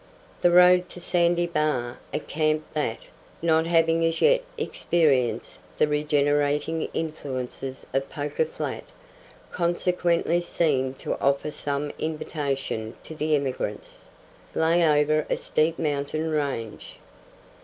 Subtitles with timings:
[0.41, 2.97] The road to Sandy Bar a camp that,
[3.39, 8.83] not having as yet experienced the regenerating influences of Poker Flat,
[9.51, 14.05] consequently seemed to offer some invitation to the emigrants
[14.55, 16.95] lay over a steep mountain range.